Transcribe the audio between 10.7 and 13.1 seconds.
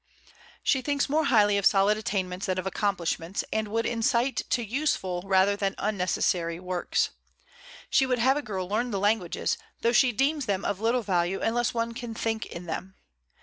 little value unless one can think in them.